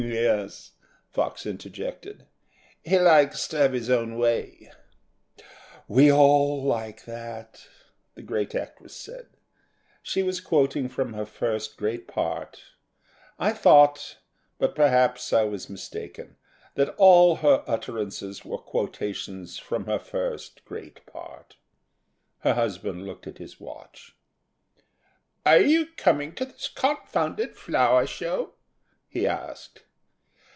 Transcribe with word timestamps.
"H'm; 0.01 0.09
yes," 0.09 0.71
Fox 1.11 1.45
interjected, 1.45 2.25
"he 2.83 2.97
likes 2.97 3.47
to 3.49 3.57
have 3.59 3.71
his 3.73 3.87
own 3.87 4.17
way." 4.17 4.71
"We 5.87 6.11
all 6.11 6.63
like 6.63 7.05
that," 7.05 7.67
the 8.15 8.23
great 8.23 8.55
actress 8.55 8.95
said. 8.95 9.27
She 10.01 10.23
was 10.23 10.41
quoting 10.41 10.89
from 10.89 11.13
her 11.13 11.27
first 11.27 11.77
great 11.77 12.07
part. 12.07 12.63
I 13.37 13.53
thought 13.53 14.17
but, 14.57 14.73
perhaps, 14.73 15.31
I 15.31 15.43
was 15.43 15.69
mistaken 15.69 16.35
that 16.73 16.95
all 16.97 17.35
her 17.37 17.63
utterances 17.67 18.43
were 18.43 18.57
quotations 18.57 19.59
from 19.59 19.85
her 19.85 19.99
first 19.99 20.65
great 20.65 21.05
part. 21.05 21.57
Her 22.39 22.55
husband 22.55 23.05
looked 23.05 23.27
at 23.27 23.37
his 23.37 23.59
watch. 23.59 24.15
"Are 25.45 25.61
you 25.61 25.85
coming 25.95 26.33
to 26.35 26.45
this 26.45 26.67
confounded 26.67 27.55
flower 27.55 28.07
show?" 28.07 28.55
he 29.07 29.27
asked. 29.27 29.83